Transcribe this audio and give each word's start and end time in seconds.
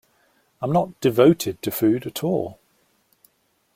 I 0.63 0.65
am 0.65 0.71
not 0.71 0.99
devoted 0.99 1.61
to 1.61 1.69
food 1.69 2.07
at 2.07 2.23
all. 2.23 2.57